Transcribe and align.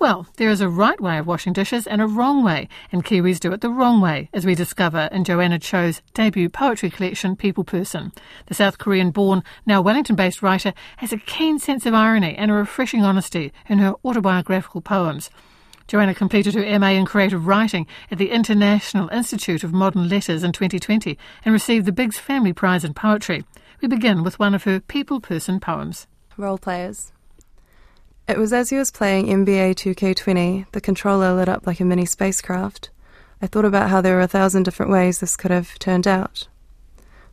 Well, 0.00 0.28
there 0.36 0.48
is 0.48 0.60
a 0.60 0.68
right 0.68 1.00
way 1.00 1.18
of 1.18 1.26
washing 1.26 1.52
dishes 1.52 1.84
and 1.84 2.00
a 2.00 2.06
wrong 2.06 2.44
way, 2.44 2.68
and 2.92 3.04
Kiwis 3.04 3.40
do 3.40 3.52
it 3.52 3.62
the 3.62 3.68
wrong 3.68 4.00
way, 4.00 4.30
as 4.32 4.46
we 4.46 4.54
discover 4.54 5.08
in 5.10 5.24
Joanna 5.24 5.58
Cho's 5.58 6.02
debut 6.14 6.48
poetry 6.48 6.88
collection, 6.88 7.34
People 7.34 7.64
Person. 7.64 8.12
The 8.46 8.54
South 8.54 8.78
Korean 8.78 9.10
born, 9.10 9.42
now 9.66 9.82
Wellington 9.82 10.14
based 10.14 10.40
writer 10.40 10.72
has 10.98 11.12
a 11.12 11.16
keen 11.16 11.58
sense 11.58 11.84
of 11.84 11.94
irony 11.94 12.36
and 12.36 12.48
a 12.48 12.54
refreshing 12.54 13.02
honesty 13.02 13.52
in 13.68 13.80
her 13.80 13.94
autobiographical 14.04 14.82
poems. 14.82 15.30
Joanna 15.88 16.14
completed 16.14 16.54
her 16.54 16.78
MA 16.78 16.90
in 16.90 17.04
Creative 17.04 17.44
Writing 17.44 17.88
at 18.08 18.18
the 18.18 18.30
International 18.30 19.08
Institute 19.08 19.64
of 19.64 19.72
Modern 19.72 20.08
Letters 20.08 20.44
in 20.44 20.52
2020 20.52 21.18
and 21.44 21.52
received 21.52 21.86
the 21.86 21.92
Biggs 21.92 22.18
Family 22.18 22.52
Prize 22.52 22.84
in 22.84 22.94
Poetry. 22.94 23.44
We 23.80 23.88
begin 23.88 24.22
with 24.22 24.38
one 24.38 24.54
of 24.54 24.62
her 24.62 24.78
People 24.78 25.20
Person 25.20 25.58
poems. 25.58 26.06
Role 26.36 26.58
players. 26.58 27.10
It 28.28 28.36
was 28.36 28.52
as 28.52 28.68
he 28.68 28.76
was 28.76 28.90
playing 28.90 29.28
NBA 29.28 29.74
2K20, 29.76 30.70
the 30.72 30.82
controller 30.82 31.32
lit 31.32 31.48
up 31.48 31.66
like 31.66 31.80
a 31.80 31.84
mini 31.86 32.04
spacecraft. 32.04 32.90
I 33.40 33.46
thought 33.46 33.64
about 33.64 33.88
how 33.88 34.02
there 34.02 34.16
were 34.16 34.20
a 34.20 34.28
thousand 34.28 34.64
different 34.64 34.92
ways 34.92 35.18
this 35.18 35.34
could 35.34 35.50
have 35.50 35.78
turned 35.78 36.06
out. 36.06 36.46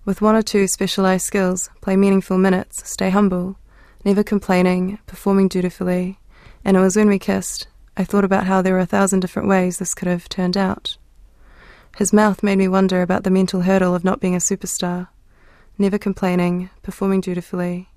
With 0.05 0.21
one 0.21 0.37
or 0.37 0.41
two 0.41 0.67
specialized 0.67 1.25
skills, 1.25 1.69
play 1.81 1.97
meaningful 1.97 2.37
minutes, 2.37 2.89
stay 2.89 3.09
humble, 3.09 3.57
never 4.05 4.23
complaining, 4.23 4.97
performing 5.05 5.49
dutifully. 5.49 6.17
And 6.63 6.77
it 6.77 6.79
was 6.79 6.95
when 6.95 7.09
we 7.09 7.19
kissed, 7.19 7.67
I 7.97 8.05
thought 8.05 8.23
about 8.23 8.45
how 8.45 8.61
there 8.61 8.75
were 8.75 8.79
a 8.79 8.85
thousand 8.85 9.19
different 9.19 9.49
ways 9.49 9.79
this 9.79 9.95
could 9.95 10.07
have 10.07 10.29
turned 10.29 10.55
out. 10.55 10.95
His 11.97 12.13
mouth 12.13 12.41
made 12.41 12.57
me 12.57 12.69
wonder 12.69 13.01
about 13.01 13.25
the 13.25 13.29
mental 13.29 13.63
hurdle 13.63 13.95
of 13.95 14.05
not 14.05 14.21
being 14.21 14.35
a 14.35 14.37
superstar, 14.37 15.09
never 15.77 15.97
complaining, 15.97 16.69
performing 16.83 17.19
dutifully. 17.19 17.89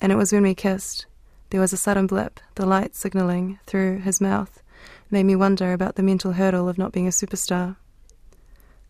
And 0.00 0.10
it 0.10 0.16
was 0.16 0.32
when 0.32 0.44
we 0.44 0.54
kissed, 0.54 1.04
there 1.50 1.60
was 1.60 1.72
a 1.72 1.76
sudden 1.76 2.06
blip, 2.06 2.40
the 2.54 2.66
light 2.66 2.94
signaling 2.94 3.58
through 3.66 3.98
his 3.98 4.20
mouth 4.20 4.62
made 5.10 5.24
me 5.24 5.34
wonder 5.34 5.72
about 5.72 5.96
the 5.96 6.02
mental 6.02 6.32
hurdle 6.32 6.68
of 6.68 6.78
not 6.78 6.92
being 6.92 7.06
a 7.06 7.10
superstar. 7.10 7.76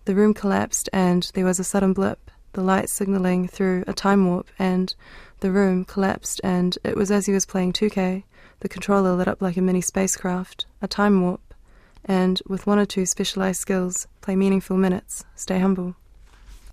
The 0.05 0.15
room 0.15 0.35
collapsed, 0.35 0.89
and 0.93 1.31
there 1.35 1.45
was 1.45 1.59
a 1.59 1.65
sudden 1.65 1.93
blip, 1.93 2.31
the 2.53 2.63
light 2.63 2.89
signaling 2.89 3.49
through 3.49 3.85
a 3.87 3.93
time 3.93 4.27
warp, 4.27 4.49
and 4.59 4.95
the 5.41 5.51
room 5.51 5.85
collapsed, 5.85 6.41
and 6.45 6.77
it 6.85 6.97
was 6.97 7.11
as 7.11 7.27
he 7.27 7.33
was 7.33 7.47
playing 7.47 7.73
2K. 7.73 8.25
The 8.61 8.69
controller 8.69 9.15
lit 9.15 9.29
up 9.29 9.41
like 9.41 9.57
a 9.57 9.63
mini 9.63 9.81
spacecraft, 9.81 10.67
a 10.83 10.89
time 10.89 11.23
warp, 11.23 11.55
and 12.05 12.43
with 12.47 12.67
one 12.67 12.79
or 12.79 12.87
two 12.87 13.07
specialized 13.07 13.61
skills, 13.61 14.07
play 14.21 14.37
meaningful 14.37 14.77
minutes, 14.77 15.25
stay 15.35 15.59
humble. 15.59 15.97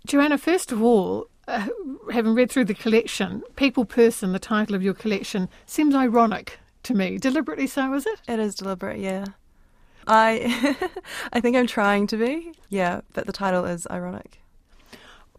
Joanna, 0.06 0.38
first 0.38 0.72
of 0.72 0.82
all, 0.82 1.28
uh, 1.48 1.68
having 2.12 2.34
read 2.34 2.52
through 2.52 2.66
the 2.66 2.74
collection, 2.74 3.44
People 3.56 3.86
Person, 3.86 4.34
the 4.34 4.40
title 4.40 4.76
of 4.76 4.84
your 4.84 4.94
collection, 4.94 5.50
seems 5.66 5.96
ironic 5.96 6.60
to 6.84 6.94
me. 6.94 7.18
Deliberately 7.18 7.68
so, 7.68 7.94
is 7.94 8.06
it? 8.06 8.22
It 8.28 8.40
is 8.40 8.56
deliberate, 8.56 9.00
yeah. 9.00 9.26
I 10.08 10.78
I 11.34 11.42
think 11.42 11.58
I'm 11.58 11.68
trying 11.68 12.08
to 12.08 12.18
be, 12.18 12.54
yeah, 12.70 13.02
but 13.14 13.26
the 13.26 13.34
title 13.34 13.66
is 13.66 13.88
ironic 13.90 14.40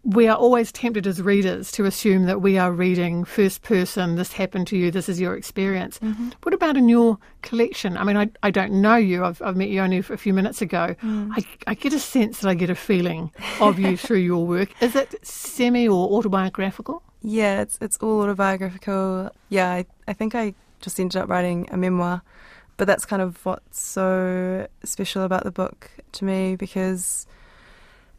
we 0.09 0.27
are 0.27 0.37
always 0.37 0.73
tempted 0.73 1.07
as 1.07 1.21
readers 1.21 1.71
to 1.71 1.85
assume 1.85 2.25
that 2.25 2.41
we 2.41 2.57
are 2.57 2.73
reading 2.73 3.27
first 3.27 3.61
person, 3.61 4.15
this 4.15 4.33
happened 4.33 4.67
to 4.69 4.77
you, 4.77 4.91
this 4.91 5.07
is 5.07 5.21
your 5.21 5.37
experience. 5.37 5.99
Mm-hmm. 5.99 6.31
What 6.43 6.55
about 6.55 6.79
in 6.79 6.89
your 6.89 7.19
collection? 7.43 7.99
I 7.99 8.05
mean, 8.05 8.17
I, 8.17 8.31
I 8.43 8.51
don't 8.51 8.81
know 8.81 8.97
you, 8.97 9.23
I've, 9.23 9.43
I've 9.43 9.57
met 9.57 9.69
you 9.69 9.83
only 9.83 9.99
a 9.99 10.03
few 10.03 10.33
minutes 10.33 10.63
ago. 10.63 10.97
Mm. 11.03 11.33
I, 11.37 11.45
I 11.67 11.75
get 11.75 11.93
a 11.93 11.99
sense 11.99 12.41
that 12.41 12.49
I 12.49 12.55
get 12.55 12.71
a 12.71 12.75
feeling 12.75 13.31
of 13.61 13.79
you 13.79 13.97
through 13.99 14.21
your 14.21 14.47
work. 14.47 14.71
Is 14.81 14.97
it 14.97 15.15
semi 15.27 15.87
or 15.87 16.09
autobiographical? 16.09 17.03
Yeah, 17.21 17.61
it's, 17.61 17.77
it's 17.83 17.99
all 17.99 18.23
autobiographical. 18.23 19.31
Yeah, 19.51 19.71
I, 19.71 19.87
I 20.07 20.15
think 20.15 20.35
I 20.35 20.55
just 20.81 20.99
ended 20.99 21.21
up 21.21 21.29
writing 21.29 21.69
a 21.71 21.77
memoir. 21.77 22.23
But 22.79 22.87
that's 22.87 23.05
kind 23.05 23.21
of 23.21 23.45
what's 23.45 23.79
so 23.79 24.67
special 24.85 25.25
about 25.25 25.45
the 25.45 25.51
book 25.51 25.91
to 26.13 26.25
me 26.25 26.57
because 26.57 27.27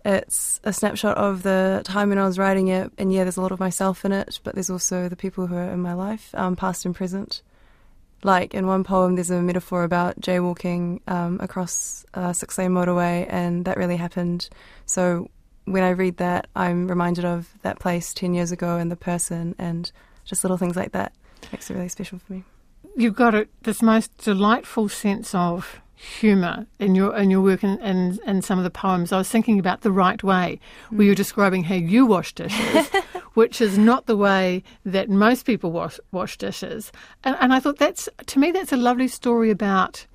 it's 0.05 0.59
a 0.63 0.71
snapshot 0.71 1.17
of 1.17 1.43
the 1.43 1.81
time 1.83 2.09
when 2.09 2.17
I 2.17 2.25
was 2.25 2.39
writing 2.39 2.69
it, 2.69 2.91
and 2.97 3.11
yeah, 3.11 3.23
there's 3.23 3.37
a 3.37 3.41
lot 3.41 3.51
of 3.51 3.59
myself 3.59 4.05
in 4.05 4.11
it, 4.11 4.39
but 4.43 4.55
there's 4.55 4.69
also 4.69 5.09
the 5.09 5.15
people 5.15 5.47
who 5.47 5.55
are 5.55 5.71
in 5.71 5.81
my 5.81 5.93
life, 5.93 6.33
um, 6.35 6.55
past 6.55 6.85
and 6.85 6.95
present. 6.95 7.41
Like 8.23 8.53
in 8.53 8.67
one 8.67 8.83
poem, 8.83 9.15
there's 9.15 9.29
a 9.29 9.41
metaphor 9.41 9.83
about 9.83 10.19
jaywalking 10.19 10.99
um, 11.07 11.37
across 11.41 12.05
a 12.13 12.33
six 12.33 12.57
lane 12.57 12.71
motorway, 12.71 13.25
and 13.29 13.65
that 13.65 13.77
really 13.77 13.97
happened. 13.97 14.49
So 14.85 15.29
when 15.65 15.83
I 15.83 15.89
read 15.89 16.17
that, 16.17 16.47
I'm 16.55 16.87
reminded 16.87 17.25
of 17.25 17.49
that 17.61 17.79
place 17.79 18.13
10 18.13 18.33
years 18.33 18.51
ago 18.51 18.77
and 18.77 18.91
the 18.91 18.95
person, 18.95 19.55
and 19.57 19.91
just 20.25 20.43
little 20.43 20.57
things 20.57 20.75
like 20.75 20.91
that 20.93 21.13
makes 21.51 21.69
it 21.69 21.73
really 21.73 21.89
special 21.89 22.19
for 22.19 22.33
me. 22.33 22.43
You've 22.95 23.15
got 23.15 23.35
a, 23.35 23.47
this 23.63 23.81
most 23.81 24.17
delightful 24.17 24.89
sense 24.89 25.33
of 25.33 25.81
humour 25.99 26.65
in 26.79 26.95
your 26.95 27.15
in 27.17 27.29
your 27.29 27.41
work 27.41 27.61
and 27.61 28.19
in, 28.25 28.41
some 28.41 28.57
of 28.57 28.63
the 28.63 28.69
poems. 28.69 29.11
I 29.11 29.17
was 29.17 29.27
thinking 29.27 29.59
about 29.59 29.81
the 29.81 29.91
right 29.91 30.23
way, 30.23 30.59
where 30.91 31.05
you're 31.05 31.13
mm. 31.13 31.17
describing 31.17 31.65
how 31.65 31.75
you 31.75 32.05
wash 32.05 32.33
dishes, 32.33 32.87
which 33.33 33.59
is 33.59 33.77
not 33.77 34.05
the 34.05 34.15
way 34.15 34.63
that 34.85 35.09
most 35.09 35.45
people 35.45 35.71
wash 35.71 35.99
wash 36.11 36.37
dishes. 36.37 36.93
And, 37.25 37.35
and 37.41 37.53
I 37.53 37.59
thought 37.59 37.79
that's 37.79 38.07
to 38.27 38.39
me 38.39 38.51
that's 38.51 38.71
a 38.71 38.77
lovely 38.77 39.09
story 39.09 39.51
about 39.51 40.05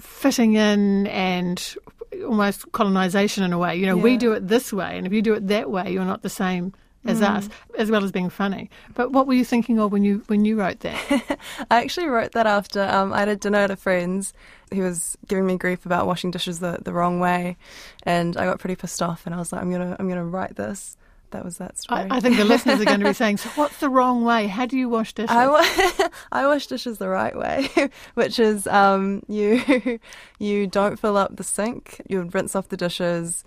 fitting 0.00 0.54
in 0.54 1.06
and 1.08 1.76
almost 2.24 2.72
colonization 2.72 3.44
in 3.44 3.52
a 3.52 3.58
way. 3.58 3.76
You 3.76 3.84
know, 3.84 3.96
yeah. 3.96 4.02
we 4.02 4.16
do 4.16 4.32
it 4.32 4.48
this 4.48 4.72
way, 4.72 4.96
and 4.96 5.06
if 5.06 5.12
you 5.12 5.20
do 5.20 5.34
it 5.34 5.46
that 5.48 5.70
way, 5.70 5.92
you're 5.92 6.06
not 6.06 6.22
the 6.22 6.30
same 6.30 6.72
as 7.06 7.20
mm. 7.20 7.28
us, 7.28 7.48
as 7.78 7.90
well 7.90 8.04
as 8.04 8.12
being 8.12 8.30
funny. 8.30 8.70
But 8.94 9.12
what 9.12 9.26
were 9.26 9.34
you 9.34 9.44
thinking 9.44 9.78
of 9.78 9.92
when 9.92 10.04
you 10.04 10.22
when 10.26 10.44
you 10.44 10.58
wrote 10.58 10.80
that? 10.80 11.38
I 11.70 11.82
actually 11.82 12.06
wrote 12.06 12.32
that 12.32 12.46
after 12.46 12.82
um, 12.82 13.12
I 13.12 13.20
had 13.20 13.28
a 13.28 13.36
dinner 13.36 13.58
at 13.58 13.70
a 13.70 13.76
friend's. 13.76 14.32
He 14.72 14.80
was 14.80 15.16
giving 15.28 15.46
me 15.46 15.56
grief 15.56 15.86
about 15.86 16.06
washing 16.06 16.30
dishes 16.30 16.58
the, 16.58 16.78
the 16.82 16.92
wrong 16.92 17.20
way, 17.20 17.56
and 18.02 18.36
I 18.36 18.44
got 18.46 18.58
pretty 18.58 18.76
pissed 18.76 19.00
off. 19.00 19.26
And 19.26 19.34
I 19.34 19.38
was 19.38 19.52
like, 19.52 19.62
I'm 19.62 19.70
gonna 19.70 19.96
I'm 19.98 20.08
gonna 20.08 20.24
write 20.24 20.56
this. 20.56 20.96
That 21.30 21.44
was 21.44 21.58
that 21.58 21.76
story. 21.76 22.02
I, 22.02 22.16
I 22.16 22.20
think 22.20 22.36
the 22.36 22.44
listeners 22.44 22.80
are 22.80 22.84
going 22.84 23.00
to 23.00 23.06
be 23.06 23.12
saying, 23.24 23.38
"So 23.38 23.48
what's 23.50 23.78
the 23.78 23.88
wrong 23.88 24.24
way? 24.24 24.46
How 24.46 24.64
do 24.66 24.78
you 24.78 24.88
wash 24.88 25.12
dishes?" 25.12 25.30
I, 25.30 25.48
wa- 25.48 26.08
I 26.32 26.46
wash 26.46 26.66
dishes 26.68 26.98
the 26.98 27.08
right 27.08 27.36
way, 27.36 27.68
which 28.14 28.38
is 28.38 28.66
um, 28.66 29.22
you 29.28 29.98
you 30.38 30.66
don't 30.66 30.98
fill 30.98 31.16
up 31.16 31.36
the 31.36 31.44
sink. 31.44 32.00
You 32.08 32.22
rinse 32.22 32.54
off 32.54 32.68
the 32.68 32.76
dishes, 32.76 33.44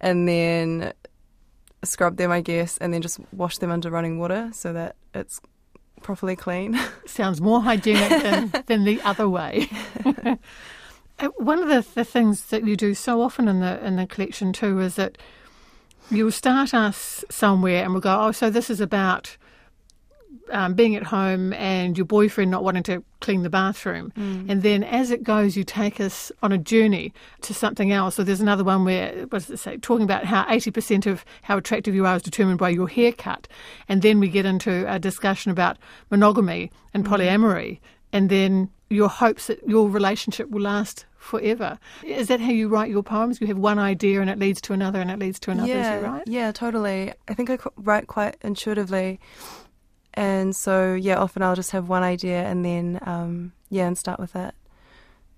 and 0.00 0.28
then 0.28 0.92
scrub 1.84 2.16
them, 2.16 2.30
I 2.30 2.40
guess, 2.40 2.78
and 2.78 2.92
then 2.92 3.02
just 3.02 3.20
wash 3.32 3.58
them 3.58 3.70
under 3.70 3.90
running 3.90 4.18
water 4.18 4.50
so 4.52 4.72
that 4.72 4.96
it's 5.14 5.40
properly 6.02 6.36
clean. 6.36 6.78
Sounds 7.06 7.40
more 7.40 7.62
hygienic 7.62 8.22
than, 8.22 8.52
than 8.66 8.84
the 8.84 9.00
other 9.02 9.28
way. 9.28 9.68
Uh, 11.18 11.28
one 11.36 11.62
of 11.62 11.68
the, 11.68 11.86
the 11.94 12.04
things 12.04 12.46
that 12.46 12.66
you 12.66 12.74
do 12.74 12.94
so 12.94 13.20
often 13.20 13.46
in 13.46 13.60
the 13.60 13.86
in 13.86 13.96
the 13.96 14.06
collection 14.06 14.50
too 14.50 14.80
is 14.80 14.96
that 14.96 15.18
you'll 16.10 16.30
start 16.30 16.72
us 16.72 17.22
somewhere 17.30 17.84
and 17.84 17.92
we'll 17.92 18.00
go, 18.00 18.18
oh, 18.18 18.32
so 18.32 18.48
this 18.48 18.70
is 18.70 18.80
about 18.80 19.36
um, 20.50 20.74
being 20.74 20.96
at 20.96 21.02
home 21.02 21.52
and 21.52 21.96
your 21.96 22.06
boyfriend 22.06 22.50
not 22.50 22.64
wanting 22.64 22.82
to 22.82 23.04
clean 23.22 23.42
the 23.42 23.50
bathroom. 23.50 24.12
Mm. 24.18 24.50
And 24.50 24.62
then 24.62 24.84
as 24.84 25.10
it 25.10 25.22
goes, 25.22 25.56
you 25.56 25.64
take 25.64 26.00
us 26.00 26.30
on 26.42 26.52
a 26.52 26.58
journey 26.58 27.14
to 27.42 27.54
something 27.54 27.92
else. 27.92 28.16
So 28.16 28.24
there's 28.24 28.40
another 28.40 28.64
one 28.64 28.84
where, 28.84 29.12
what 29.26 29.42
does 29.42 29.50
it 29.50 29.58
say, 29.58 29.78
talking 29.78 30.04
about 30.04 30.24
how 30.24 30.44
80% 30.44 31.06
of 31.06 31.24
how 31.42 31.56
attractive 31.56 31.94
you 31.94 32.04
are 32.04 32.16
is 32.16 32.22
determined 32.22 32.58
by 32.58 32.68
your 32.68 32.88
haircut. 32.88 33.48
And 33.88 34.02
then 34.02 34.20
we 34.20 34.28
get 34.28 34.44
into 34.44 34.92
a 34.92 34.98
discussion 34.98 35.50
about 35.50 35.78
monogamy 36.10 36.70
and 36.92 37.04
mm. 37.04 37.08
polyamory. 37.08 37.80
And 38.12 38.28
then 38.28 38.68
your 38.90 39.08
hopes 39.08 39.46
that 39.46 39.66
your 39.66 39.88
relationship 39.88 40.50
will 40.50 40.60
last 40.60 41.06
forever. 41.16 41.78
Is 42.02 42.28
that 42.28 42.40
how 42.40 42.50
you 42.50 42.68
write 42.68 42.90
your 42.90 43.02
poems? 43.02 43.40
You 43.40 43.46
have 43.46 43.56
one 43.56 43.78
idea 43.78 44.20
and 44.20 44.28
it 44.28 44.38
leads 44.38 44.60
to 44.62 44.72
another 44.72 45.00
and 45.00 45.10
it 45.10 45.18
leads 45.18 45.38
to 45.40 45.50
another, 45.52 45.68
yeah, 45.68 46.00
right? 46.00 46.22
Yeah, 46.26 46.52
totally. 46.52 47.12
I 47.28 47.34
think 47.34 47.48
I 47.48 47.58
write 47.76 48.08
quite 48.08 48.36
intuitively. 48.42 49.20
And 50.14 50.54
so, 50.54 50.94
yeah, 50.94 51.16
often 51.16 51.42
I'll 51.42 51.56
just 51.56 51.70
have 51.70 51.88
one 51.88 52.02
idea 52.02 52.42
and 52.42 52.64
then, 52.64 52.98
um, 53.02 53.52
yeah, 53.70 53.86
and 53.86 53.96
start 53.96 54.20
with 54.20 54.32
that. 54.34 54.54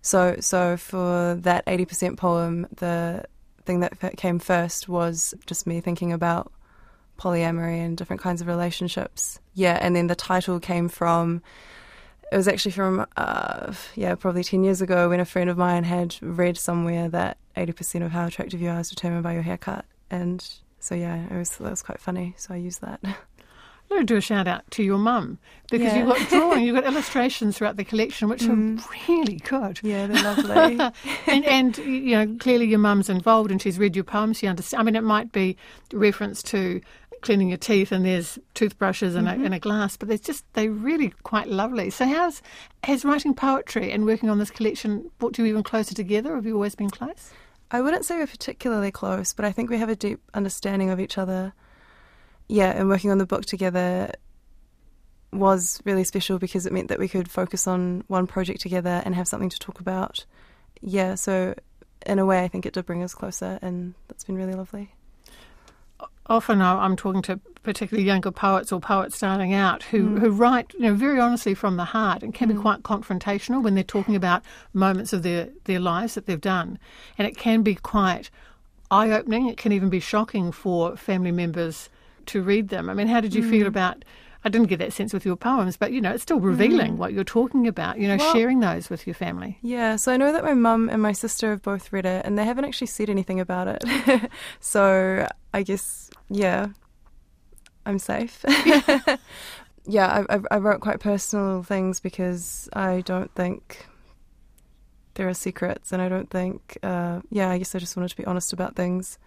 So, 0.03 0.37
so 0.41 0.77
for 0.77 1.35
that 1.41 1.65
80% 1.67 2.17
poem, 2.17 2.67
the 2.77 3.25
thing 3.65 3.81
that 3.81 4.17
came 4.17 4.39
first 4.39 4.89
was 4.89 5.35
just 5.47 5.67
me 5.67 5.81
thinking 5.81 6.13
about 6.13 6.53
polyamory 7.19 7.85
and 7.85 7.97
different 7.97 8.21
kinds 8.21 8.41
of 8.41 8.47
relationships. 8.47 9.41
Yeah, 9.55 9.79
and 9.81 9.95
then 9.95 10.09
the 10.09 10.15
title 10.15 10.61
came 10.61 10.89
from, 10.89 11.43
it 12.31 12.37
was 12.37 12.49
actually 12.49 12.73
from, 12.73 13.07
uh, 13.17 13.73
yeah, 13.95 14.15
probably 14.17 14.45
10 14.45 14.65
years 14.65 14.83
ago 14.83 15.09
when 15.09 15.21
a 15.21 15.25
friend 15.25 15.49
of 15.49 15.57
mine 15.57 15.85
had 15.85 16.17
read 16.21 16.59
somewhere 16.59 17.09
that 17.09 17.39
80% 17.57 18.05
of 18.05 18.11
how 18.11 18.27
attractive 18.27 18.61
you 18.61 18.69
are 18.69 18.81
is 18.81 18.91
determined 18.91 19.23
by 19.23 19.33
your 19.33 19.43
haircut. 19.43 19.85
And 20.11 20.47
so, 20.81 20.95
yeah, 20.95 21.25
it 21.31 21.37
was, 21.39 21.53
it 21.61 21.71
was 21.71 21.83
quite 21.83 22.01
funny. 22.01 22.35
So 22.37 22.53
I 22.53 22.59
used 22.59 22.81
that. 22.83 23.01
I'm 23.95 24.07
to 24.07 24.15
do 24.15 24.17
a 24.17 24.21
shout 24.21 24.49
out 24.49 24.69
to 24.73 24.83
your 24.83 24.99
mum 24.99 25.39
because 25.71 25.93
yeah. 25.93 25.99
you've 25.99 26.09
got 26.09 26.29
drawing, 26.29 26.65
you've 26.65 26.75
got 26.75 26.85
illustrations 26.93 27.57
throughout 27.57 27.77
the 27.77 27.85
collection, 27.85 28.29
which 28.29 28.43
mm. 28.43 28.79
are 28.79 29.13
really 29.13 29.37
good. 29.37 29.81
Yeah, 29.83 30.07
they're 30.07 30.23
lovely. 30.35 30.81
and, 31.27 31.45
and, 31.45 31.79
you 31.79 32.17
know, 32.17 32.37
clearly 32.39 32.67
your 32.67 32.79
mum's 32.79 33.09
involved 33.09 33.51
and 33.51 33.61
she's 33.63 33.79
read 33.79 33.95
your 33.95 34.05
poems. 34.05 34.39
She 34.39 34.47
understands. 34.47 34.81
I 34.81 34.83
mean, 34.85 34.97
it 34.97 35.05
might 35.05 35.33
be 35.33 35.57
reference 35.93 36.43
to 36.45 36.81
cleaning 37.23 37.49
your 37.49 37.59
teeth 37.59 37.91
and 37.91 38.05
there's 38.05 38.39
toothbrushes 38.53 39.15
and, 39.15 39.27
Mm-hmm. 39.27 39.43
a, 39.43 39.45
and 39.47 39.55
a 39.55 39.59
glass, 39.59 39.97
but 39.97 40.09
they're 40.09 40.19
just 40.19 40.45
they're 40.53 40.71
really 40.71 41.13
quite 41.23 41.49
lovely. 41.49 41.89
So 41.91 42.05
how's 42.05 42.43
has 42.83 43.05
writing 43.05 43.35
poetry 43.35 43.91
and 43.91 44.05
working 44.05 44.29
on 44.29 44.39
this 44.39 44.51
collection 44.51 45.11
brought 45.19 45.39
you 45.39 45.47
even 45.47 45.63
closer 45.63 45.95
together? 45.95 46.35
Have 46.35 46.45
you 46.45 46.55
always 46.55 46.75
been 46.75 46.91
close? 46.91 47.33
I 47.71 47.81
wouldn't 47.81 48.05
say 48.05 48.17
we're 48.19 48.27
particularly 48.27 48.91
close, 48.91 49.33
but 49.33 49.45
I 49.45 49.53
think 49.53 49.71
we 49.71 49.79
have 49.79 49.89
a 49.89 49.97
deep 49.97 50.21
understanding 50.35 50.91
of 50.91 51.01
each 51.01 51.17
other. 51.17 51.55
Yeah, 52.49 52.71
and 52.71 52.89
working 52.89 53.11
on 53.11 53.19
the 53.19 53.27
book 53.27 53.45
together 53.47 54.13
was 55.33 55.81
really 55.85 56.05
special 56.05 56.39
because 56.39 56.67
it 56.67 56.73
meant 56.73 56.89
that 56.89 56.99
we 56.99 57.09
could 57.09 57.31
focus 57.31 57.67
on 57.67 58.05
one 58.07 58.27
project 58.27 58.61
together 58.61 59.03
and 59.05 59.15
have 59.15 59.27
something 59.27 59.49
to 59.49 59.59
talk 59.59 59.81
about. 59.81 60.25
Yeah, 60.81 61.15
so 61.17 61.55
in 62.07 62.19
a 62.19 62.27
way, 62.27 62.45
I 62.45 62.49
think 62.49 62.67
it 62.67 62.75
did 62.75 62.87
bring 62.87 63.03
us 63.03 63.15
closer, 63.15 63.59
and 63.63 63.95
that's 64.09 64.25
been 64.25 64.37
really 64.37 64.55
lovely. 64.55 64.93
Often 66.27 66.63
I'm 66.63 66.97
talking 66.97 67.23
to 67.23 67.39
particularly 67.63 68.07
younger 68.07 68.31
poets 68.31 68.73
or 68.73 68.81
poets 68.81 69.17
starting 69.17 69.53
out 69.53 69.83
who, 69.85 70.11
Mm. 70.11 70.19
who 70.21 70.31
write 70.31 70.73
you 70.75 70.81
know 70.81 70.95
very 70.95 71.19
honestly 71.21 71.55
from 71.55 71.77
the 71.77 71.85
heart 71.85 72.23
and 72.23 72.33
can 72.33 72.49
be 72.49 72.55
quite 72.55 72.83
confrontational 72.83 73.63
when 73.63 73.75
they're 73.75 73.85
talking 73.85 74.17
about 74.17 74.43
moments 74.73 75.13
of 75.13 75.23
their, 75.23 75.49
their 75.65 75.81
lives 75.81 76.15
that 76.15 76.27
they've 76.27 76.41
done. 76.41 76.79
And 77.19 77.27
it 77.27 77.37
can 77.37 77.63
be 77.63 77.75
quite 77.75 78.31
eye 78.91 79.11
opening. 79.11 79.49
It 79.49 79.57
can 79.59 79.73
even 79.73 79.89
be 79.91 80.01
shocking 80.01 80.53
for 80.53 80.97
family 80.97 81.33
members 81.33 81.89
to 82.29 82.43
read 82.43 82.69
them. 82.69 82.89
I 82.91 82.95
mean, 82.95 83.07
how 83.09 83.21
did 83.21 83.35
you 83.35 83.43
Mm. 83.43 83.51
feel 83.51 83.67
about 83.67 84.05
I 84.47 84.51
didn't 84.51 84.67
get 84.69 84.79
that 84.81 84.93
sense 84.93 85.15
with 85.15 85.25
your 85.25 85.37
poems, 85.37 85.79
but 85.79 85.91
you 85.93 86.03
know, 86.03 86.11
it's 86.13 86.23
still 86.23 86.39
revealing 86.39 86.99
what 86.99 87.15
you're 87.15 87.25
talking 87.25 87.67
about, 87.67 87.99
you 87.99 88.07
know, 88.07 88.17
Mm. 88.17 88.21
Well- 88.21 88.33
sharing 88.35 88.61
those 88.61 88.91
with 88.91 89.07
your 89.07 89.15
family. 89.15 89.57
Yeah, 89.63 89.97
so 89.97 90.13
I 90.13 90.19
know 90.19 90.33
that 90.33 90.45
my 90.45 90.53
mum 90.53 90.91
and 90.91 91.01
my 91.01 91.13
sister 91.13 91.49
have 91.49 91.63
both 91.63 91.91
read 91.95 92.05
it, 92.05 92.27
and 92.27 92.37
they 92.39 92.45
haven't 92.45 92.67
actually 92.67 92.89
said 92.89 93.09
anything 93.09 93.41
about 93.41 93.69
it. 93.69 93.83
so 94.61 95.27
I 95.55 95.63
guess, 95.63 96.11
yeah, 96.29 96.69
I'm 97.87 97.99
safe. 97.99 98.45
yeah, 99.87 100.25
I, 100.29 100.35
I, 100.37 100.41
I 100.51 100.57
wrote 100.59 100.81
quite 100.83 101.01
personal 101.01 101.63
things 101.63 101.99
because 102.01 102.69
I 102.75 103.01
don't 103.07 103.35
think 103.35 103.87
there 105.15 105.27
are 105.29 105.33
secrets, 105.35 105.91
and 105.91 106.03
I 106.03 106.09
don't 106.11 106.29
think, 106.29 106.77
uh, 106.83 107.21
yeah, 107.31 107.49
I 107.49 107.57
guess 107.57 107.75
I 107.75 107.79
just 107.79 107.97
wanted 107.97 108.09
to 108.11 108.17
be 108.17 108.27
honest 108.27 108.53
about 108.53 108.77
things. 108.77 109.19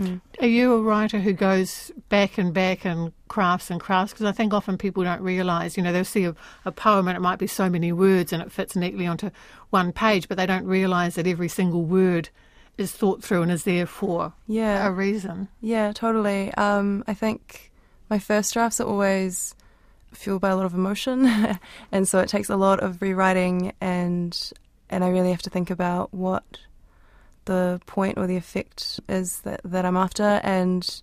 Mm. 0.00 0.20
Are 0.40 0.46
you 0.46 0.72
a 0.74 0.80
writer 0.82 1.20
who 1.20 1.32
goes 1.32 1.90
back 2.08 2.38
and 2.38 2.54
back 2.54 2.84
and 2.84 3.12
crafts 3.28 3.70
and 3.70 3.80
crafts? 3.80 4.12
Because 4.12 4.26
I 4.26 4.32
think 4.32 4.54
often 4.54 4.78
people 4.78 5.04
don't 5.04 5.20
realise, 5.20 5.76
you 5.76 5.82
know, 5.82 5.92
they'll 5.92 6.04
see 6.04 6.24
a, 6.24 6.34
a 6.64 6.72
poem 6.72 7.06
and 7.08 7.16
it 7.16 7.20
might 7.20 7.38
be 7.38 7.46
so 7.46 7.68
many 7.68 7.92
words 7.92 8.32
and 8.32 8.42
it 8.42 8.50
fits 8.50 8.74
neatly 8.74 9.06
onto 9.06 9.30
one 9.70 9.92
page, 9.92 10.26
but 10.28 10.36
they 10.38 10.46
don't 10.46 10.64
realise 10.64 11.16
that 11.16 11.26
every 11.26 11.48
single 11.48 11.82
word 11.84 12.30
is 12.78 12.92
thought 12.92 13.22
through 13.22 13.42
and 13.42 13.52
is 13.52 13.64
there 13.64 13.84
for 13.86 14.32
Yeah. 14.46 14.86
a 14.86 14.90
reason. 14.90 15.48
Yeah, 15.60 15.92
totally. 15.92 16.52
Um, 16.54 17.04
I 17.06 17.12
think 17.14 17.70
my 18.08 18.18
first 18.18 18.54
drafts 18.54 18.80
are 18.80 18.86
always 18.88 19.54
fueled 20.12 20.40
by 20.40 20.48
a 20.48 20.56
lot 20.56 20.64
of 20.64 20.74
emotion, 20.74 21.58
and 21.92 22.08
so 22.08 22.18
it 22.20 22.28
takes 22.28 22.48
a 22.48 22.56
lot 22.56 22.80
of 22.80 23.00
rewriting, 23.02 23.72
and 23.80 24.52
and 24.88 25.04
I 25.04 25.08
really 25.08 25.30
have 25.30 25.42
to 25.42 25.50
think 25.50 25.70
about 25.70 26.12
what 26.12 26.42
the 27.50 27.80
point 27.86 28.16
or 28.16 28.28
the 28.28 28.36
effect 28.36 29.00
is 29.08 29.40
that, 29.40 29.60
that 29.64 29.84
I'm 29.84 29.96
after, 29.96 30.40
and 30.44 31.02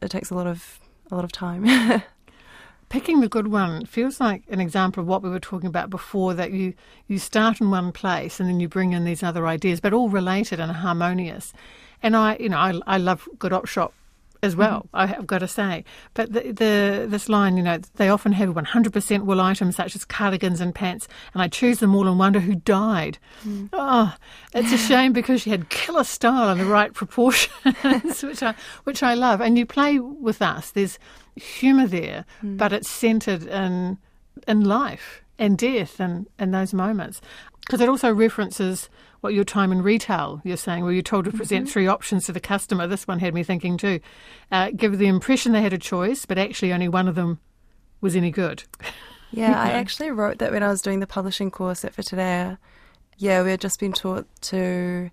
it 0.00 0.08
takes 0.08 0.30
a 0.30 0.34
lot 0.36 0.46
of 0.46 0.78
a 1.10 1.16
lot 1.16 1.24
of 1.24 1.32
time. 1.32 1.66
Picking 2.88 3.20
the 3.20 3.28
good 3.28 3.48
one 3.48 3.86
feels 3.86 4.20
like 4.20 4.44
an 4.48 4.60
example 4.60 5.00
of 5.00 5.08
what 5.08 5.22
we 5.22 5.28
were 5.28 5.40
talking 5.40 5.68
about 5.68 5.90
before 5.90 6.34
that 6.34 6.52
you, 6.52 6.74
you 7.08 7.18
start 7.18 7.60
in 7.60 7.70
one 7.70 7.90
place 7.90 8.38
and 8.38 8.48
then 8.48 8.60
you 8.60 8.68
bring 8.68 8.92
in 8.92 9.04
these 9.04 9.22
other 9.22 9.48
ideas, 9.48 9.80
but 9.80 9.92
all 9.92 10.08
related 10.08 10.60
and 10.60 10.70
harmonious. 10.70 11.52
And 12.02 12.16
I, 12.16 12.36
you 12.38 12.48
know, 12.48 12.58
I, 12.58 12.80
I 12.86 12.98
love 12.98 13.28
good 13.38 13.52
op 13.52 13.66
shop 13.66 13.92
as 14.42 14.52
mm-hmm. 14.52 14.60
well, 14.60 14.86
I 14.92 15.06
have 15.06 15.26
got 15.26 15.38
to 15.38 15.48
say. 15.48 15.84
But 16.14 16.32
the, 16.32 16.52
the 16.52 17.06
this 17.08 17.28
line, 17.28 17.56
you 17.56 17.62
know, 17.62 17.78
they 17.96 18.08
often 18.08 18.32
have 18.32 18.50
100% 18.50 19.22
wool 19.24 19.40
items 19.40 19.76
such 19.76 19.94
as 19.94 20.04
cardigans 20.04 20.60
and 20.60 20.74
pants, 20.74 21.08
and 21.34 21.42
I 21.42 21.48
choose 21.48 21.78
them 21.78 21.94
all 21.94 22.08
and 22.08 22.18
wonder 22.18 22.40
who 22.40 22.54
died. 22.54 23.18
Oh, 23.72 24.14
it's 24.54 24.72
a 24.72 24.78
shame 24.88 25.12
because 25.12 25.42
she 25.42 25.50
had 25.50 25.68
killer 25.68 26.04
style 26.04 26.48
and 26.48 26.60
the 26.60 26.66
right 26.66 26.92
proportions, 26.92 28.22
which 28.22 28.42
I 28.42 28.54
which 28.84 29.02
I 29.02 29.14
love. 29.14 29.40
And 29.40 29.58
you 29.58 29.66
play 29.66 29.98
with 29.98 30.42
us. 30.42 30.70
There's 30.70 30.98
humour 31.36 31.86
there, 31.86 32.24
mm. 32.42 32.56
but 32.56 32.72
it's 32.72 32.88
centred 32.88 33.46
in 33.46 33.98
in 34.46 34.64
life 34.64 35.22
and 35.38 35.56
death 35.56 35.98
and, 35.98 36.28
and 36.38 36.54
those 36.54 36.72
moments. 36.72 37.20
Because 37.60 37.80
it 37.80 37.88
also 37.88 38.12
references 38.12 38.88
what 39.20 39.34
your 39.34 39.44
time 39.44 39.72
in 39.72 39.82
retail, 39.82 40.40
you're 40.44 40.56
saying, 40.56 40.82
where 40.82 40.92
you're 40.92 41.02
told 41.02 41.26
to 41.26 41.32
present 41.32 41.68
three 41.68 41.86
options 41.86 42.26
to 42.26 42.32
the 42.32 42.40
customer. 42.40 42.86
This 42.86 43.06
one 43.06 43.18
had 43.18 43.34
me 43.34 43.42
thinking 43.42 43.76
too. 43.76 44.00
Uh, 44.50 44.70
give 44.74 44.98
the 44.98 45.06
impression 45.06 45.52
they 45.52 45.62
had 45.62 45.72
a 45.72 45.78
choice, 45.78 46.24
but 46.24 46.38
actually 46.38 46.72
only 46.72 46.88
one 46.88 47.08
of 47.08 47.14
them 47.14 47.38
was 48.00 48.16
any 48.16 48.30
good. 48.30 48.64
Yeah, 49.30 49.60
I 49.60 49.70
actually 49.72 50.10
wrote 50.10 50.38
that 50.38 50.52
when 50.52 50.62
I 50.62 50.68
was 50.68 50.82
doing 50.82 51.00
the 51.00 51.06
publishing 51.06 51.50
course 51.50 51.84
at 51.84 51.94
Whitireia. 51.96 52.58
Yeah, 53.18 53.42
we 53.42 53.50
had 53.50 53.60
just 53.60 53.78
been 53.78 53.92
taught 53.92 54.26
to 54.42 55.10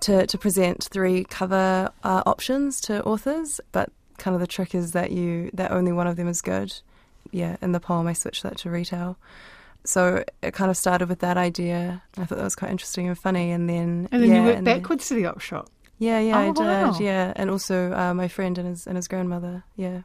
to 0.00 0.26
to 0.26 0.38
present 0.38 0.84
three 0.84 1.24
cover 1.24 1.90
uh, 2.02 2.22
options 2.24 2.80
to 2.82 3.02
authors, 3.04 3.60
but 3.72 3.90
kind 4.16 4.34
of 4.34 4.40
the 4.40 4.46
trick 4.46 4.74
is 4.74 4.92
that 4.92 5.10
you 5.10 5.50
that 5.52 5.70
only 5.70 5.92
one 5.92 6.06
of 6.06 6.16
them 6.16 6.28
is 6.28 6.40
good. 6.40 6.72
Yeah, 7.30 7.56
in 7.60 7.72
the 7.72 7.80
poem 7.80 8.06
I 8.06 8.14
switched 8.14 8.42
that 8.42 8.56
to 8.58 8.70
retail. 8.70 9.18
So 9.84 10.22
it 10.42 10.52
kind 10.54 10.70
of 10.70 10.76
started 10.76 11.08
with 11.08 11.18
that 11.20 11.36
idea. 11.36 12.02
I 12.16 12.24
thought 12.24 12.38
that 12.38 12.44
was 12.44 12.54
quite 12.54 12.70
interesting 12.70 13.08
and 13.08 13.18
funny, 13.18 13.50
and 13.50 13.68
then 13.68 14.08
And 14.12 14.22
then 14.22 14.30
yeah, 14.30 14.36
you 14.36 14.42
work 14.46 14.56
and 14.58 14.66
then- 14.66 14.78
backwards 14.80 15.08
to 15.08 15.14
the 15.14 15.26
op 15.26 15.40
shop. 15.40 15.68
yeah, 15.98 16.18
yeah, 16.20 16.38
I 16.38 16.48
Oh, 16.48 16.52
did. 16.52 16.64
wow. 16.64 16.96
Yeah, 17.00 17.32
and 17.36 17.50
also 17.50 17.92
uh, 17.92 18.14
my 18.14 18.28
friend 18.28 18.58
and 18.58 18.68
his 18.68 18.86
and 18.86 18.96
his 18.96 19.08
grandmother. 19.08 19.64
Yeah. 19.76 20.02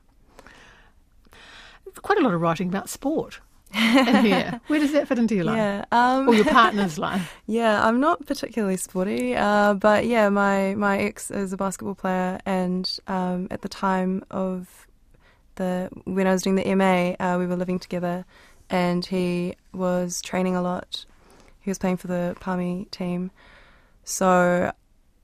Quite 2.02 2.20
a 2.20 2.22
lot 2.22 2.34
of 2.34 2.42
writing 2.42 2.68
about 2.70 2.90
sport 2.90 3.40
in 3.74 4.26
here. 4.26 4.62
Where 4.68 4.80
does 4.80 4.92
that 4.94 5.08
fit 5.08 5.18
into 5.18 5.34
your 5.36 5.46
life? 5.46 5.58
Yeah. 5.58 5.86
Um, 5.92 6.28
Or 6.30 6.36
your 6.36 6.46
partner's 6.46 7.00
life? 7.08 7.34
Yeah, 7.48 7.84
I'm 7.86 8.00
not 8.00 8.26
particularly 8.28 8.78
sporty, 8.78 9.36
uh, 9.36 9.74
but 9.74 10.06
yeah, 10.06 10.30
my, 10.30 10.76
my 10.76 11.00
ex 11.00 11.32
is 11.32 11.54
a 11.54 11.58
basketball 11.58 11.96
player, 11.96 12.40
and 12.46 13.00
um, 13.08 13.48
at 13.50 13.62
the 13.64 13.70
time 13.70 14.24
of 14.30 14.88
the 15.56 15.90
when 16.06 16.28
I 16.28 16.34
was 16.34 16.44
doing 16.44 16.56
the 16.56 16.76
MA, 16.76 17.16
uh, 17.20 17.38
we 17.40 17.48
were 17.48 17.56
living 17.56 17.80
together, 17.80 18.26
and 18.70 19.04
he 19.04 19.56
was 19.78 20.22
training 20.22 20.56
a 20.56 20.62
lot. 20.62 21.06
He 21.62 21.70
was 21.70 21.78
playing 21.78 21.98
for 21.98 22.08
the 22.08 22.36
Palmy 22.40 22.88
team, 22.92 23.32
so 24.04 24.72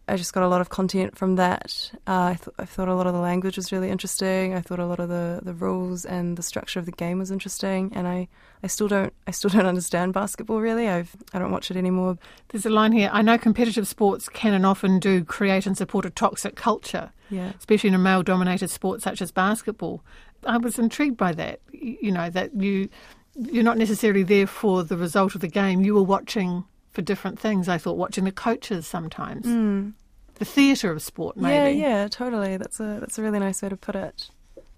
I 0.08 0.18
just 0.18 0.34
got 0.34 0.44
a 0.44 0.48
lot 0.50 0.60
of 0.60 0.70
content 0.70 1.18
from 1.18 1.38
that. 1.38 1.92
Uh, 2.06 2.12
I, 2.12 2.34
th- 2.36 2.54
I 2.60 2.66
thought 2.66 2.90
a 2.90 2.96
lot 2.96 3.08
of 3.08 3.14
the 3.14 3.20
language 3.22 3.56
was 3.56 3.72
really 3.72 3.90
interesting. 3.90 4.54
I 4.54 4.60
thought 4.60 4.80
a 4.80 4.86
lot 4.86 5.00
of 5.00 5.08
the, 5.08 5.40
the 5.42 5.54
rules 5.54 6.04
and 6.04 6.36
the 6.38 6.44
structure 6.44 6.80
of 6.80 6.86
the 6.86 6.92
game 6.92 7.20
was 7.20 7.32
interesting, 7.32 7.94
and 7.96 8.06
I, 8.08 8.28
I 8.62 8.68
still 8.68 8.90
don't 8.90 9.14
I 9.26 9.32
still 9.32 9.50
don't 9.50 9.66
understand 9.66 10.14
basketball 10.14 10.60
really. 10.60 10.90
I've 10.90 11.16
I 11.34 11.40
don't 11.40 11.52
watch 11.52 11.72
it 11.72 11.78
anymore. 11.78 12.18
There's 12.50 12.66
a 12.66 12.70
line 12.70 12.92
here. 12.92 13.10
I 13.14 13.22
know 13.22 13.38
competitive 13.38 13.88
sports 13.88 14.28
can 14.28 14.54
and 14.54 14.66
often 14.66 15.00
do 15.00 15.24
create 15.24 15.66
and 15.66 15.78
support 15.78 16.06
a 16.06 16.10
toxic 16.10 16.56
culture, 16.58 17.12
Yeah. 17.30 17.54
especially 17.58 17.88
in 17.88 17.94
a 17.96 18.00
male 18.00 18.24
dominated 18.24 18.70
sport 18.70 19.02
such 19.02 19.22
as 19.22 19.32
basketball. 19.32 20.04
I 20.46 20.58
was 20.58 20.78
intrigued 20.78 21.16
by 21.16 21.32
that. 21.34 21.62
You 21.72 22.12
know, 22.12 22.30
that 22.30 22.54
you 22.62 22.90
you're 23.36 23.64
not 23.64 23.78
necessarily 23.78 24.24
there 24.24 24.48
for 24.48 24.84
the 24.84 24.98
result 24.98 25.36
of 25.36 25.42
the 25.42 25.48
game. 25.48 25.82
You 25.82 25.96
were 25.96 26.04
watching 26.04 26.66
for 26.92 27.02
different 27.02 27.40
things. 27.40 27.68
I 27.68 27.78
thought 27.78 27.98
watching 27.98 28.24
the 28.24 28.32
coaches 28.32 28.86
sometimes. 28.86 29.46
Mm. 29.46 29.94
The 30.36 30.46
theatre 30.46 30.92
of 30.92 31.02
sport 31.02 31.38
maybe. 31.38 31.78
Yeah, 31.78 31.88
yeah, 31.88 32.08
totally. 32.08 32.58
That's 32.58 32.80
a 32.80 32.98
that's 33.00 33.18
a 33.20 33.22
really 33.22 33.40
nice 33.40 33.62
way 33.62 33.70
to 33.70 33.78
put 33.78 33.96
it. 33.96 34.30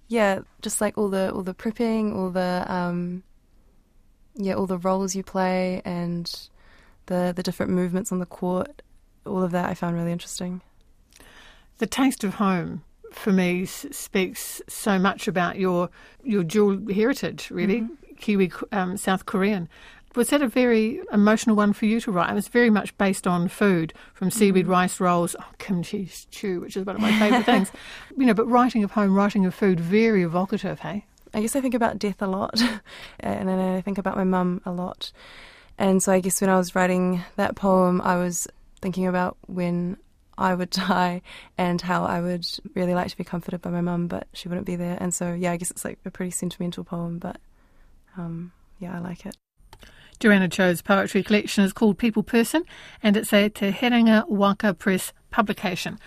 Yeah, 0.07 0.41
just 0.61 0.81
like 0.81 0.97
all 0.97 1.09
the 1.09 1.31
all 1.33 1.43
the 1.43 1.53
prepping, 1.53 2.15
all 2.15 2.29
the 2.29 2.65
um, 2.67 3.23
yeah, 4.35 4.53
all 4.53 4.67
the 4.67 4.77
roles 4.77 5.15
you 5.15 5.23
play, 5.23 5.81
and 5.85 6.31
the 7.07 7.33
the 7.35 7.43
different 7.43 7.71
movements 7.71 8.11
on 8.11 8.19
the 8.19 8.25
court. 8.25 8.81
All 9.25 9.43
of 9.43 9.51
that 9.51 9.69
I 9.69 9.73
found 9.73 9.95
really 9.95 10.11
interesting. 10.11 10.61
The 11.77 11.87
taste 11.87 12.23
of 12.23 12.35
home 12.35 12.83
for 13.11 13.31
me 13.31 13.65
speaks 13.65 14.61
so 14.67 14.99
much 14.99 15.27
about 15.27 15.57
your 15.57 15.89
your 16.23 16.43
dual 16.43 16.79
heritage, 16.93 17.49
really, 17.49 17.87
Kiwi, 18.19 18.51
um, 18.71 18.97
South 18.97 19.25
Korean. 19.25 19.69
Was 20.15 20.29
that 20.29 20.41
a 20.41 20.47
very 20.47 21.01
emotional 21.11 21.57
one 21.57 21.73
for 21.73 21.85
you 21.85 21.99
to 21.99 22.11
write? 22.11 22.29
It 22.29 22.35
was 22.35 22.47
very 22.47 22.69
much 22.69 22.97
based 22.97 23.27
on 23.27 23.49
food, 23.49 23.93
from 24.13 24.31
seaweed 24.31 24.65
rice 24.65 25.01
rolls, 25.01 25.35
oh, 25.37 25.45
kimchi 25.57 26.05
stew, 26.05 26.61
which 26.61 26.77
is 26.77 26.85
one 26.85 26.95
of 26.95 27.01
my 27.01 27.11
favourite 27.19 27.45
things. 27.45 27.71
You 28.17 28.25
know, 28.27 28.33
but 28.33 28.45
writing 28.47 28.81
of 28.85 28.91
home, 28.91 29.13
writing 29.13 29.45
of 29.45 29.53
food, 29.53 29.77
very 29.77 30.23
evocative, 30.23 30.79
hey? 30.79 31.05
I 31.33 31.41
guess 31.41 31.53
I 31.53 31.59
think 31.59 31.73
about 31.73 31.99
death 31.99 32.21
a 32.21 32.27
lot, 32.27 32.61
and 33.19 33.49
then 33.49 33.59
I 33.59 33.81
think 33.81 33.97
about 33.97 34.15
my 34.15 34.23
mum 34.23 34.61
a 34.65 34.71
lot. 34.71 35.11
And 35.77 36.01
so 36.01 36.13
I 36.13 36.21
guess 36.21 36.39
when 36.39 36.49
I 36.49 36.55
was 36.55 36.75
writing 36.75 37.23
that 37.35 37.57
poem, 37.57 37.99
I 37.99 38.15
was 38.15 38.47
thinking 38.81 39.05
about 39.05 39.35
when 39.47 39.97
I 40.37 40.53
would 40.53 40.69
die 40.87 41.21
and 41.57 41.81
how 41.81 42.05
I 42.05 42.21
would 42.21 42.47
really 42.73 42.93
like 42.93 43.09
to 43.09 43.17
be 43.17 43.23
comforted 43.23 43.61
by 43.61 43.69
my 43.69 43.81
mum, 43.81 44.07
but 44.07 44.27
she 44.33 44.47
wouldn't 44.47 44.67
be 44.67 44.75
there. 44.75 44.97
And 44.99 45.13
so, 45.13 45.33
yeah, 45.33 45.51
I 45.51 45.57
guess 45.57 45.71
it's 45.71 45.83
like 45.83 45.99
a 46.05 46.11
pretty 46.11 46.31
sentimental 46.31 46.83
poem, 46.83 47.19
but 47.19 47.37
um, 48.17 48.51
yeah, 48.79 48.95
I 48.95 48.99
like 48.99 49.25
it. 49.25 49.35
Joanna 50.19 50.47
Cho's 50.47 50.81
poetry 50.81 51.23
collection 51.23 51.63
is 51.63 51.73
called 51.73 51.97
People 51.97 52.23
Person, 52.23 52.63
and 53.03 53.17
it's 53.17 53.33
a 53.33 53.49
Te 53.49 53.71
Herenga 53.71 54.27
Waka 54.29 54.73
Press 54.73 55.11
publication. 55.29 55.99